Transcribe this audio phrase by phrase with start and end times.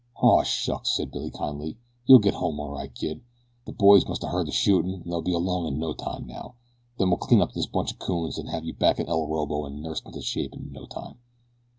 [0.19, 1.77] "Aw, shucks!" said Billy kindly.
[2.07, 3.21] "You'll get home all right, kid.
[3.67, 6.55] The boys must a heard the shootin' an' they'll be along in no time now.
[6.97, 9.67] Then we'll clean up this bunch o' coons an' have you back to El Orobo
[9.67, 11.19] an' nursed into shape in no time."